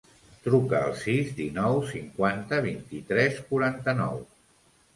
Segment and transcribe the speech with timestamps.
[0.45, 4.21] Truca al sis, dinou, cinquanta, vint-i-tres, quaranta-nou.